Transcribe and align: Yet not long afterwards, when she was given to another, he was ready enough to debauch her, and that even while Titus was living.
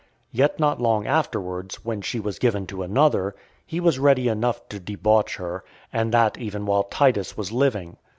Yet 0.31 0.59
not 0.59 0.81
long 0.81 1.05
afterwards, 1.05 1.85
when 1.85 2.01
she 2.01 2.19
was 2.19 2.39
given 2.39 2.65
to 2.65 2.81
another, 2.81 3.35
he 3.67 3.79
was 3.79 3.99
ready 3.99 4.29
enough 4.29 4.67
to 4.69 4.79
debauch 4.79 5.35
her, 5.35 5.63
and 5.93 6.11
that 6.11 6.39
even 6.39 6.65
while 6.65 6.85
Titus 6.85 7.37
was 7.37 7.51
living. 7.51 7.97